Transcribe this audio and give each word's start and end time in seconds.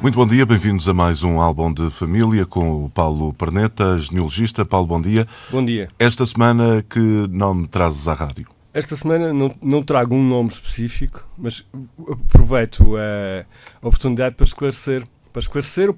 Muito 0.00 0.14
bom 0.14 0.26
dia, 0.26 0.46
bem-vindos 0.46 0.88
a 0.88 0.94
mais 0.94 1.24
um 1.24 1.40
álbum 1.40 1.72
de 1.72 1.90
família 1.90 2.46
com 2.46 2.84
o 2.84 2.88
Paulo 2.88 3.34
Perneta, 3.34 3.98
genealogista. 3.98 4.64
Paulo, 4.64 4.86
bom 4.86 5.00
dia. 5.00 5.26
Bom 5.50 5.64
dia. 5.64 5.88
Esta 5.98 6.24
semana, 6.24 6.84
que 6.88 7.00
nome 7.00 7.66
trazes 7.66 8.06
à 8.06 8.14
rádio? 8.14 8.46
Esta 8.72 8.94
semana 8.94 9.32
não, 9.32 9.52
não 9.60 9.82
trago 9.82 10.14
um 10.14 10.22
nome 10.22 10.50
específico, 10.50 11.26
mas 11.36 11.66
aproveito 12.08 12.96
a 12.96 13.86
oportunidade 13.86 14.36
para 14.36 14.46
esclarecer, 14.46 15.04
para 15.32 15.40
esclarecer 15.40 15.92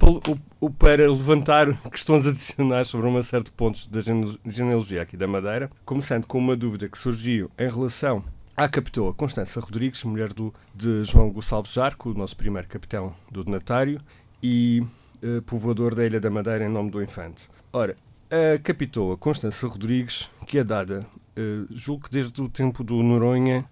ou 0.61 0.71
para 0.71 1.07
levantar 1.07 1.71
questões 1.91 2.27
adicionais 2.27 2.89
sobre 2.89 3.07
uma 3.07 3.23
série 3.23 3.45
de 3.45 3.51
pontos 3.51 3.87
da 3.87 4.01
genealogia 4.47 5.03
aqui 5.03 5.15
da 5.15 5.27
Madeira, 5.27 5.71
começando 5.85 6.27
com 6.27 6.39
uma 6.39 6.57
dúvida 6.57 6.89
que 6.89 6.99
surgiu 6.99 7.51
em 7.59 7.69
relação 7.71 8.25
à 8.61 8.69
capitoa 8.69 9.15
Constança 9.15 9.59
Rodrigues, 9.59 10.05
mulher 10.05 10.35
do, 10.35 10.53
de 10.75 11.03
João 11.07 11.31
Gonçalves 11.31 11.73
Jarco, 11.73 12.11
o 12.11 12.15
nosso 12.15 12.37
primeiro 12.37 12.69
capitão 12.69 13.15
do 13.31 13.43
donatário, 13.43 13.99
e 14.43 14.83
uh, 15.23 15.41
povoador 15.47 15.95
da 15.95 16.05
Ilha 16.05 16.21
da 16.21 16.29
Madeira 16.29 16.67
em 16.67 16.69
nome 16.69 16.91
do 16.91 17.03
infante. 17.03 17.49
Ora, 17.73 17.97
a 18.31 18.59
capitoa 18.59 19.17
Constança 19.17 19.67
Rodrigues, 19.67 20.29
que 20.47 20.59
é 20.59 20.65
dada, 20.65 21.07
uh, 21.39 21.67
julgo 21.71 22.05
que 22.05 22.11
desde 22.11 22.39
o 22.43 22.51
tempo 22.51 22.85
do 22.85 23.03
Noronha, 23.03 23.65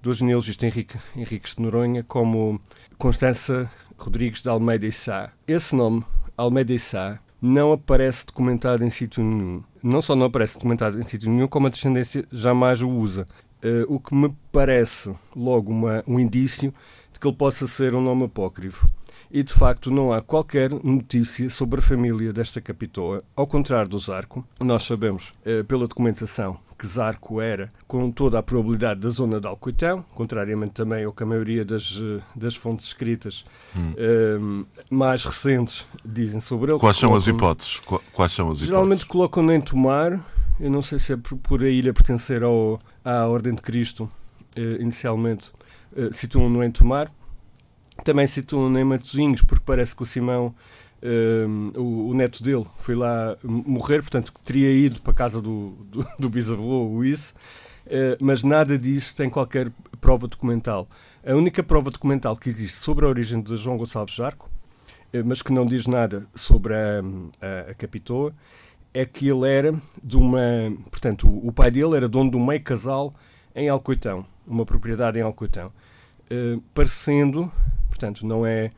do 0.00 0.14
genealogista 0.14 0.64
Henrique, 0.64 0.96
Henriques 1.14 1.54
de 1.54 1.60
Noronha, 1.60 2.02
como 2.02 2.58
Constança 2.96 3.70
Rodrigues 3.98 4.40
de 4.40 4.48
Almeida 4.48 4.86
e 4.86 4.92
Sá. 4.92 5.30
Esse 5.46 5.76
nome, 5.76 6.06
Almeida 6.38 6.72
e 6.72 6.78
Sá, 6.78 7.18
não 7.38 7.70
aparece 7.70 8.24
documentado 8.24 8.82
em 8.82 8.88
sítio 8.88 9.22
nenhum. 9.22 9.62
Não 9.82 10.00
só 10.00 10.16
não 10.16 10.24
aparece 10.24 10.54
documentado 10.54 10.98
em 10.98 11.02
sítio 11.02 11.30
nenhum, 11.30 11.48
como 11.48 11.66
a 11.66 11.70
descendência 11.70 12.24
jamais 12.32 12.80
o 12.80 12.88
usa. 12.88 13.28
Uh, 13.62 13.94
o 13.94 14.00
que 14.00 14.14
me 14.14 14.34
parece 14.50 15.14
logo 15.36 15.70
uma, 15.70 16.02
um 16.06 16.18
indício 16.18 16.74
de 17.12 17.20
que 17.20 17.26
ele 17.26 17.36
possa 17.36 17.66
ser 17.66 17.94
um 17.94 18.02
nome 18.02 18.24
apócrifo. 18.24 18.88
E 19.30 19.42
de 19.42 19.52
facto 19.52 19.90
não 19.90 20.12
há 20.12 20.20
qualquer 20.20 20.70
notícia 20.70 21.48
sobre 21.48 21.80
a 21.80 21.82
família 21.82 22.32
desta 22.32 22.60
capitoa. 22.60 23.22
Ao 23.34 23.46
contrário 23.46 23.88
do 23.88 23.98
Zarco, 23.98 24.44
nós 24.60 24.82
sabemos 24.82 25.32
uh, 25.46 25.64
pela 25.64 25.86
documentação 25.86 26.58
que 26.82 26.86
Zarco 26.88 27.40
era, 27.40 27.72
com 27.86 28.10
toda 28.10 28.40
a 28.40 28.42
probabilidade, 28.42 28.98
da 28.98 29.10
zona 29.10 29.40
de 29.40 29.46
Alcoitão, 29.46 30.04
contrariamente 30.16 30.72
também 30.72 31.04
ao 31.04 31.12
que 31.12 31.22
a 31.22 31.26
maioria 31.26 31.64
das, 31.64 31.92
uh, 31.92 32.20
das 32.34 32.56
fontes 32.56 32.86
escritas 32.86 33.44
hum. 33.76 34.64
mais 34.90 35.24
recentes 35.24 35.86
dizem 36.04 36.40
sobre 36.40 36.72
ele. 36.72 36.80
Quais 36.80 36.96
são 36.96 37.14
as 37.14 37.28
hipóteses? 37.28 37.80
Quais 38.12 38.32
são 38.32 38.50
as 38.50 38.58
Geralmente 38.58 39.06
colocam-no 39.06 39.52
em 39.52 39.60
Tomar, 39.60 40.20
eu 40.60 40.70
não 40.70 40.82
sei 40.82 40.98
se 40.98 41.12
é 41.12 41.16
por, 41.16 41.62
a 41.62 41.68
ilha 41.68 41.92
pertencer 41.92 42.42
ao, 42.42 42.80
à 43.04 43.26
Ordem 43.26 43.54
de 43.54 43.62
Cristo, 43.62 44.10
eh, 44.56 44.78
inicialmente, 44.80 45.50
eh, 45.96 46.10
situam-no 46.12 46.62
em 46.62 46.70
Tomar. 46.70 47.10
Também 48.04 48.26
situam-no 48.26 48.78
em 48.78 48.84
Matosinhos, 48.84 49.42
porque 49.42 49.64
parece 49.64 49.94
que 49.94 50.02
o 50.02 50.06
Simão, 50.06 50.54
eh, 51.02 51.46
o, 51.76 52.10
o, 52.10 52.14
neto 52.14 52.42
dele, 52.42 52.66
foi 52.78 52.94
lá 52.94 53.36
morrer, 53.42 54.00
portanto, 54.00 54.32
teria 54.44 54.70
ido 54.72 55.00
para 55.00 55.12
a 55.12 55.16
casa 55.16 55.40
do, 55.40 55.70
do, 55.90 56.06
do 56.18 56.30
bisavô, 56.30 56.88
o 56.88 57.04
isso. 57.04 57.34
Eh, 57.86 58.16
mas 58.20 58.42
nada 58.42 58.78
disso 58.78 59.14
tem 59.16 59.28
qualquer 59.28 59.70
prova 60.00 60.26
documental. 60.26 60.88
A 61.26 61.34
única 61.34 61.62
prova 61.62 61.90
documental 61.90 62.36
que 62.36 62.48
existe 62.48 62.78
sobre 62.78 63.04
a 63.04 63.08
origem 63.08 63.40
de 63.40 63.56
João 63.56 63.76
Gonçalves 63.76 64.14
Jarco, 64.14 64.48
eh, 65.12 65.22
mas 65.22 65.42
que 65.42 65.52
não 65.52 65.64
diz 65.66 65.86
nada 65.86 66.26
sobre 66.34 66.74
a, 66.74 67.00
a, 67.40 67.70
a 67.70 67.74
Capitoa, 67.74 68.32
é 68.94 69.04
que 69.04 69.28
ele 69.28 69.48
era 69.48 69.74
de 70.02 70.16
uma. 70.16 70.40
Portanto, 70.90 71.26
o 71.26 71.52
pai 71.52 71.70
dele 71.70 71.96
era 71.96 72.08
dono 72.08 72.30
de 72.30 72.36
um 72.36 72.44
meio 72.44 72.62
casal 72.62 73.14
em 73.54 73.68
Alcoitão, 73.68 74.26
uma 74.46 74.66
propriedade 74.66 75.18
em 75.18 75.22
Alcoitão. 75.22 75.72
Uh, 76.30 76.60
parecendo, 76.74 77.50
portanto, 77.88 78.26
não 78.26 78.44
é. 78.46 78.70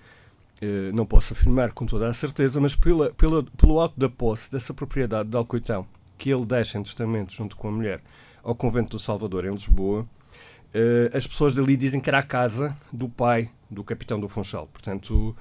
Uh, 0.62 0.94
não 0.94 1.04
posso 1.04 1.32
afirmar 1.32 1.72
com 1.72 1.84
toda 1.84 2.08
a 2.08 2.14
certeza, 2.14 2.60
mas 2.60 2.74
pela, 2.74 3.10
pela, 3.10 3.42
pelo 3.42 3.80
ato 3.80 3.98
da 3.98 4.08
posse 4.08 4.50
dessa 4.50 4.72
propriedade 4.72 5.28
de 5.28 5.36
Alcoitão, 5.36 5.86
que 6.16 6.30
ele 6.30 6.46
deixa 6.46 6.78
em 6.78 6.82
testamento 6.82 7.32
junto 7.32 7.56
com 7.56 7.68
a 7.68 7.72
mulher 7.72 8.00
ao 8.42 8.54
convento 8.54 8.90
do 8.90 8.98
Salvador, 8.98 9.44
em 9.44 9.50
Lisboa, 9.50 10.02
uh, 10.02 11.16
as 11.16 11.26
pessoas 11.26 11.54
dali 11.54 11.76
dizem 11.76 12.00
que 12.00 12.08
era 12.08 12.18
a 12.18 12.22
casa 12.22 12.76
do 12.92 13.08
pai 13.08 13.50
do 13.70 13.82
capitão 13.82 14.20
do 14.20 14.28
Funchal. 14.28 14.68
Portanto, 14.72 15.36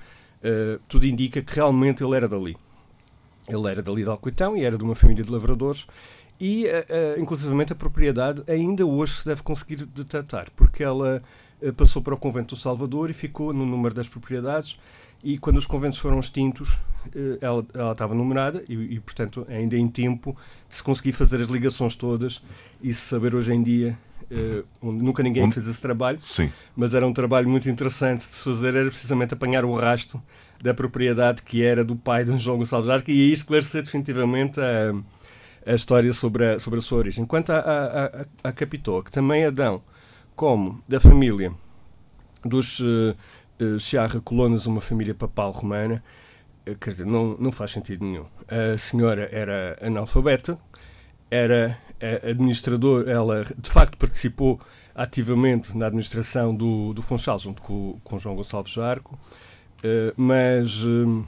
tudo 0.89 1.05
indica 1.05 1.41
que 1.41 1.55
realmente 1.55 2.03
ele 2.03 2.17
era 2.17 2.27
dali. 2.27 2.57
Ele 3.47 3.69
era 3.69 3.81
dali 3.81 4.03
de 4.03 4.09
Alcoitão 4.09 4.55
e 4.55 4.63
era 4.63 4.77
de 4.77 4.83
uma 4.83 4.95
família 4.95 5.23
de 5.23 5.31
lavradores 5.31 5.85
e, 6.39 6.65
uh, 6.65 7.21
inclusivamente, 7.21 7.73
a 7.73 7.75
propriedade 7.75 8.43
ainda 8.47 8.85
hoje 8.85 9.15
se 9.15 9.25
deve 9.25 9.43
conseguir 9.43 9.85
detectar, 9.85 10.47
porque 10.55 10.83
ela 10.83 11.21
uh, 11.61 11.73
passou 11.73 12.01
para 12.01 12.13
o 12.13 12.17
convento 12.17 12.55
do 12.55 12.59
Salvador 12.59 13.09
e 13.09 13.13
ficou 13.13 13.53
no 13.53 13.65
número 13.65 13.93
das 13.93 14.09
propriedades 14.09 14.79
e 15.23 15.37
quando 15.37 15.57
os 15.57 15.65
conventos 15.65 15.97
foram 15.99 16.19
extintos, 16.19 16.77
ela, 17.39 17.65
ela, 17.73 17.93
estava 17.93 18.13
numerada 18.13 18.61
e, 18.67 18.73
e, 18.73 18.99
portanto, 18.99 19.45
ainda 19.49 19.77
em 19.77 19.87
tempo 19.87 20.35
de 20.67 20.75
se 20.75 20.83
conseguir 20.83 21.13
fazer 21.13 21.39
as 21.41 21.47
ligações 21.47 21.95
todas 21.95 22.41
e 22.81 22.93
se 22.93 23.01
saber 23.01 23.33
hoje 23.33 23.53
em 23.53 23.63
dia 23.63 23.97
Uh, 24.31 24.91
nunca 24.91 25.21
ninguém 25.21 25.51
fez 25.51 25.67
esse 25.67 25.79
trabalho, 25.79 26.17
Sim. 26.19 26.51
mas 26.75 26.95
era 26.95 27.05
um 27.05 27.13
trabalho 27.13 27.47
muito 27.47 27.69
interessante 27.69 28.21
de 28.21 28.33
se 28.33 28.43
fazer, 28.43 28.73
era 28.73 28.89
precisamente 28.89 29.33
apanhar 29.35 29.63
o 29.63 29.75
rasto 29.75 30.19
da 30.63 30.73
propriedade 30.73 31.41
que 31.41 31.61
era 31.61 31.83
do 31.83 31.93
pai 31.93 32.23
de 32.23 32.37
João 32.37 32.57
Gonçalves 32.57 32.89
Arco 32.89 33.11
e 33.11 33.13
aí 33.13 33.33
esclarecer 33.33 33.83
definitivamente 33.83 34.61
a, 34.61 34.93
a 35.69 35.75
história 35.75 36.13
sobre 36.13 36.53
a, 36.53 36.59
sobre 36.59 36.79
a 36.79 36.81
sua 36.81 36.99
origem. 36.99 37.25
Quanto 37.25 37.51
à 37.51 37.57
a, 37.59 38.49
a, 38.49 38.51
Capitoa, 38.53 39.03
que 39.03 39.11
também 39.11 39.45
Adão, 39.45 39.81
como 40.37 40.81
da 40.87 41.01
família 41.01 41.51
dos 42.45 42.79
uh, 42.79 43.13
uh, 43.59 44.21
Colonos, 44.23 44.65
uma 44.65 44.79
família 44.79 45.13
papal 45.13 45.51
romana, 45.51 46.01
uh, 46.65 46.75
quer 46.75 46.91
dizer, 46.91 47.05
não, 47.05 47.35
não 47.37 47.51
faz 47.51 47.71
sentido 47.71 48.05
nenhum. 48.05 48.25
A 48.47 48.77
senhora 48.77 49.27
era 49.33 49.77
analfabeta, 49.81 50.57
era 51.29 51.77
administrador, 52.23 53.07
ela 53.07 53.45
de 53.57 53.69
facto 53.69 53.97
participou 53.97 54.59
ativamente 54.95 55.75
na 55.77 55.87
administração 55.87 56.55
do, 56.55 56.93
do 56.93 57.01
Funchal, 57.01 57.39
junto 57.39 57.61
com, 57.61 57.99
com 58.03 58.19
João 58.19 58.35
Gonçalves 58.35 58.77
Arco, 58.77 59.17
eh, 59.17 59.52
mas 60.15 60.83
uh, 60.83 61.23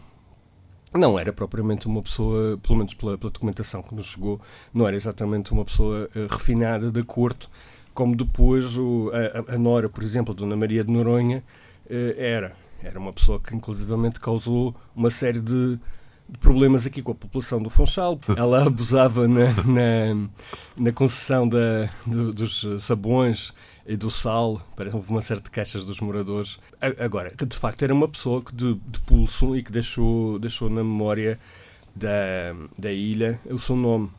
não 0.93 1.19
era 1.19 1.33
propriamente 1.33 1.87
uma 1.87 2.01
pessoa, 2.01 2.57
pelo 2.57 2.77
menos 2.77 2.93
pela, 2.93 3.17
pela, 3.17 3.31
documentação 3.31 3.81
que 3.83 3.93
nos 3.93 4.07
chegou, 4.07 4.39
não 4.73 4.87
era 4.87 4.95
exatamente 4.95 5.51
uma 5.51 5.65
pessoa 5.65 6.09
uh, 6.15 6.27
refinada 6.33 6.91
da 6.91 7.03
corte, 7.03 7.47
como 7.93 8.15
depois 8.15 8.77
o, 8.77 9.11
a, 9.13 9.55
a, 9.55 9.57
Nora, 9.57 9.89
por 9.89 10.03
exemplo, 10.03 10.33
a 10.33 10.37
Dona 10.37 10.55
Maria 10.55 10.83
de 10.83 10.91
Noronha, 10.91 11.43
era. 12.17 12.55
Era 12.83 12.99
uma 12.99 13.13
pessoa 13.13 13.39
que 13.39 13.55
inclusivamente 13.55 14.19
causou 14.19 14.75
uma 14.95 15.09
série 15.09 15.39
de, 15.39 15.79
de 16.27 16.37
problemas 16.39 16.85
aqui 16.85 17.01
com 17.01 17.11
a 17.11 17.15
população 17.15 17.61
do 17.61 17.69
Funchal. 17.69 18.19
Ela 18.35 18.65
abusava 18.65 19.27
na, 19.27 19.53
na, 19.63 20.27
na 20.75 20.91
concessão 20.91 21.47
da, 21.47 21.89
do, 22.05 22.33
dos 22.33 22.83
sabões 22.83 23.53
e 23.87 23.95
do 23.95 24.09
sal, 24.09 24.61
houve 24.93 25.11
uma 25.11 25.21
série 25.21 25.41
de 25.41 25.49
queixas 25.49 25.85
dos 25.85 25.99
moradores. 25.99 26.59
Agora, 26.99 27.29
que 27.29 27.45
de 27.45 27.55
facto 27.55 27.83
era 27.83 27.93
uma 27.93 28.07
pessoa 28.07 28.41
que 28.41 28.53
de, 28.53 28.73
de 28.73 28.99
pulso 29.01 29.55
e 29.55 29.61
que 29.61 29.71
deixou, 29.71 30.39
deixou 30.39 30.69
na 30.69 30.83
memória 30.83 31.39
da, 31.95 32.55
da 32.77 32.91
ilha 32.91 33.39
o 33.45 33.59
seu 33.59 33.75
nome. 33.75 34.09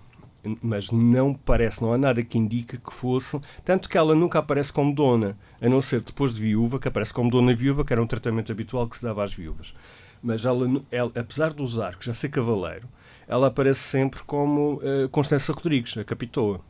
Mas 0.62 0.92
não 0.92 1.34
parece, 1.34 1.82
não 1.82 1.92
há 1.92 1.98
nada 1.98 2.22
que 2.22 2.38
indique 2.38 2.78
que 2.78 2.92
fosse. 2.92 3.40
Tanto 3.64 3.88
que 3.88 3.98
ela 3.98 4.14
nunca 4.14 4.38
aparece 4.38 4.72
como 4.72 4.94
dona, 4.94 5.36
a 5.60 5.68
não 5.68 5.82
ser 5.82 6.00
depois 6.00 6.32
de 6.32 6.40
viúva, 6.40 6.78
que 6.78 6.86
aparece 6.86 7.12
como 7.12 7.28
dona 7.28 7.52
viúva, 7.52 7.84
que 7.84 7.92
era 7.92 8.00
um 8.00 8.06
tratamento 8.06 8.52
habitual 8.52 8.86
que 8.86 8.96
se 8.96 9.02
dava 9.02 9.24
às 9.24 9.34
viúvas. 9.34 9.74
Mas 10.22 10.44
ela, 10.44 10.80
ela 10.92 11.10
apesar 11.16 11.52
de 11.52 11.62
usar, 11.62 11.96
que 11.96 12.06
já 12.06 12.14
ser 12.14 12.28
cavaleiro, 12.28 12.86
ela 13.26 13.48
aparece 13.48 13.80
sempre 13.80 14.20
como 14.24 14.74
uh, 14.74 15.08
Constança 15.10 15.52
Rodrigues, 15.52 15.96
a 15.98 16.04
capitoa. 16.04 16.60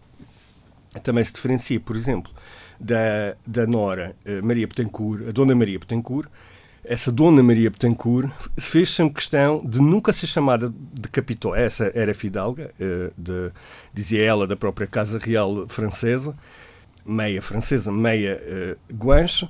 Também 1.03 1.23
se 1.23 1.35
diferencia, 1.35 1.79
por 1.79 1.95
exemplo, 1.95 2.33
da, 2.79 3.35
da 3.47 3.67
Nora 3.67 4.15
eh, 4.25 4.41
Maria 4.41 4.67
Betancourt, 4.67 5.29
a 5.29 5.33
Dona 5.33 5.55
Maria 5.55 5.79
Betancourt, 5.79 6.29
essa 6.85 7.11
Dona 7.11 7.43
Maria 7.43 7.71
Betancourt 7.71 8.31
fez 8.57 8.91
sempre 8.91 9.15
questão 9.15 9.61
de 9.65 9.81
nunca 9.81 10.13
ser 10.13 10.29
chamada 10.29 10.73
de 10.93 11.09
capitão. 11.09 11.55
Essa 11.55 11.91
era 11.95 12.15
fidalga, 12.15 12.71
eh, 12.79 13.11
de, 13.19 13.51
dizia 13.93 14.23
ela, 14.23 14.47
da 14.47 14.57
própria 14.57 14.87
Casa 14.87 15.19
Real 15.19 15.67
Francesa, 15.69 16.35
meia 17.05 17.41
francesa, 17.41 17.93
meia 17.93 18.41
uh, 18.43 18.95
guanche, 18.95 19.49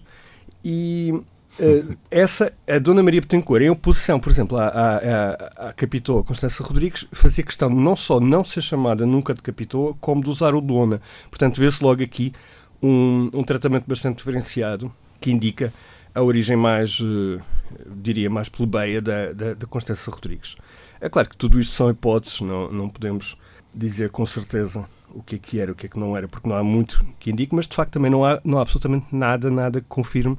e 0.65 1.15
Uh, 1.59 1.97
essa, 2.11 2.53
a 2.69 2.79
Dona 2.79 3.03
Maria 3.03 3.21
Betancourt, 3.21 3.63
em 3.63 3.71
oposição, 3.71 4.21
por 4.21 4.31
exemplo, 4.31 4.59
à, 4.59 4.69
à, 4.69 5.69
à, 5.69 5.73
Capitoa 5.73 6.23
Constança 6.23 6.63
Rodrigues, 6.63 7.07
fazia 7.13 7.43
questão 7.43 7.71
não 7.71 7.97
só 7.97 8.21
não 8.21 8.45
ser 8.45 8.61
chamada 8.61 9.07
nunca 9.07 9.33
de 9.33 9.41
Capitoa, 9.41 9.95
como 9.99 10.23
de 10.23 10.29
usar 10.29 10.55
o 10.55 10.61
Dona. 10.61 11.01
Portanto, 11.31 11.59
vê-se 11.59 11.83
logo 11.83 12.03
aqui 12.03 12.35
um, 12.87 13.31
um 13.33 13.45
tratamento 13.45 13.85
bastante 13.87 14.19
diferenciado 14.19 14.93
que 15.21 15.31
indica 15.31 15.73
a 16.15 16.23
origem 16.23 16.57
mais, 16.57 16.99
uh, 17.01 17.41
diria, 17.97 18.31
mais 18.31 18.49
plebeia 18.49 19.01
da, 19.03 19.33
da, 19.33 19.55
da 19.55 19.67
Constança 19.67 20.11
Rodrigues. 20.11 20.57
É 21.01 21.09
claro 21.09 21.29
que 21.29 21.37
tudo 21.37 21.61
isto 21.61 21.75
são 21.75 21.91
hipóteses, 21.91 22.41
não, 22.41 22.71
não 22.73 22.89
podemos 22.89 23.37
dizer 23.75 24.11
com 24.11 24.25
certeza 24.25 24.85
o 25.11 25.23
que 25.23 25.37
é 25.37 25.39
que 25.39 25.61
era, 25.61 25.73
o 25.73 25.75
que 25.75 25.87
é 25.87 25.89
que 25.89 25.99
não 25.99 26.17
era, 26.17 26.27
porque 26.27 26.49
não 26.49 26.57
há 26.57 26.65
muito 26.65 27.05
que 27.21 27.31
indique, 27.31 27.55
mas 27.55 27.67
de 27.67 27.75
facto 27.75 27.93
também 27.93 28.11
não 28.11 28.25
há, 28.25 28.41
não 28.45 28.59
há 28.59 28.63
absolutamente 28.63 29.07
nada, 29.13 29.51
nada 29.51 29.81
que 29.81 29.87
confirme 29.89 30.39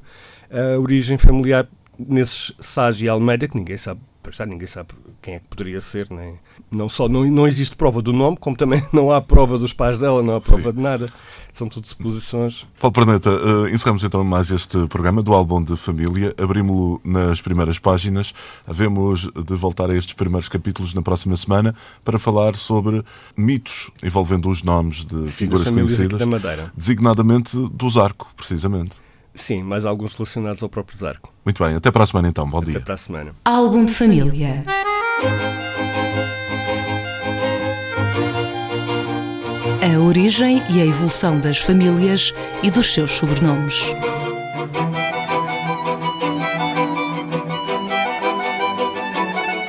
a 0.50 0.79
origem 0.79 1.17
familiar 1.17 1.67
nesses 2.00 2.53
Sage 2.59 3.05
e 3.05 3.09
Almeida, 3.09 3.47
que 3.47 3.57
ninguém 3.57 3.77
sabe, 3.77 4.00
para 4.27 4.35
já 4.35 4.45
ninguém 4.45 4.68
sabe 4.68 4.89
quem 5.21 5.35
é 5.35 5.39
que 5.39 5.45
poderia 5.45 5.79
ser, 5.79 6.09
nem, 6.09 6.38
não 6.69 6.89
só 6.89 7.07
não, 7.07 7.24
não 7.31 7.47
existe 7.47 7.77
prova 7.77 8.01
do 8.01 8.12
nome, 8.12 8.35
como 8.35 8.57
também 8.57 8.83
não 8.91 9.09
há 9.09 9.21
prova 9.21 9.57
dos 9.57 9.71
pais 9.71 10.00
dela, 10.00 10.21
não 10.21 10.35
há 10.35 10.41
prova 10.41 10.69
Sim. 10.69 10.75
de 10.75 10.81
nada. 10.81 11.13
São 11.53 11.68
tudo 11.69 11.88
suposições. 11.88 12.68
Paulo 12.79 12.94
Perneta, 12.94 13.31
uh, 13.31 13.68
encerramos 13.69 14.03
então 14.03 14.24
mais 14.24 14.51
este 14.51 14.85
programa 14.88 15.24
do 15.24 15.33
álbum 15.33 15.63
de 15.63 15.75
família. 15.75 16.35
Abrimos-lo 16.38 17.01
nas 17.03 17.41
primeiras 17.41 17.79
páginas. 17.79 18.31
Havemos 18.68 19.27
de 19.31 19.56
voltar 19.56 19.89
a 19.89 19.95
estes 19.95 20.13
primeiros 20.13 20.50
capítulos 20.50 20.94
na 20.94 21.01
próxima 21.01 21.35
semana 21.35 21.74
para 22.06 22.19
falar 22.19 22.56
sobre 22.56 23.03
mitos 23.35 23.89
envolvendo 24.03 24.50
os 24.50 24.62
nomes 24.62 25.03
de 25.03 25.21
Sim, 25.21 25.27
figuras 25.27 25.71
conhecidas, 25.71 26.21
designadamente 26.75 27.57
do 27.57 27.89
Zarco, 27.89 28.29
precisamente. 28.35 29.06
Sim, 29.38 29.63
mais 29.63 29.86
alguns 29.86 30.13
relacionados 30.13 30.63
ao 30.63 30.68
próprio 30.68 30.98
Zarco. 30.98 31.31
Muito 31.45 31.63
bem, 31.63 31.75
até 31.75 31.92
para 31.92 32.04
a 32.04 32.06
semana 32.06 32.28
então. 32.28 32.50
Bom 32.50 32.57
até 32.57 32.66
dia. 32.66 32.78
Até 32.78 32.86
para 32.86 32.94
a 32.95 32.98
semana. 32.98 33.31
Álbum 33.45 33.86
de 33.86 33.94
família. 33.94 34.66
A 39.81 40.00
origem 40.00 40.62
e 40.69 40.81
a 40.81 40.86
evolução 40.86 41.39
das 41.39 41.60
famílias 41.60 42.34
e 42.63 42.72
dos 42.72 42.92
seus 42.92 43.12
sobrenomes. 43.12 43.95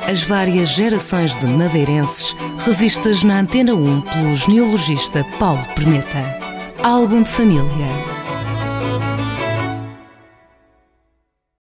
As 0.09 0.23
várias 0.23 0.69
gerações 0.69 1.37
de 1.37 1.45
madeirenses 1.45 2.35
revistas 2.65 3.21
na 3.21 3.39
Antena 3.39 3.75
1 3.75 4.01
pelo 4.01 4.35
genealogista 4.35 5.23
Paulo 5.37 5.63
Perneta. 5.75 6.25
Álbum 6.83 7.21
de 7.21 7.29
família. 7.29 8.08